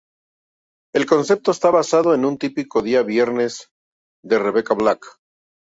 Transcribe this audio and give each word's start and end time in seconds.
El 0.95 1.05
concepto 1.05 1.51
está 1.51 1.69
basado 1.69 2.15
en 2.15 2.25
un 2.25 2.39
típico 2.39 2.81
día 2.81 3.03
viernes 3.03 3.69
de 4.25 4.39
Rebecca 4.39 4.73
Black. 4.73 5.05